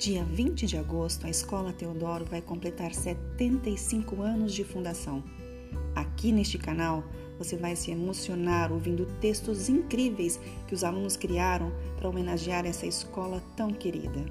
[0.00, 5.22] Dia 20 de agosto, a Escola Teodoro vai completar 75 anos de fundação.
[5.94, 7.04] Aqui neste canal,
[7.36, 13.42] você vai se emocionar ouvindo textos incríveis que os alunos criaram para homenagear essa escola
[13.54, 14.24] tão querida.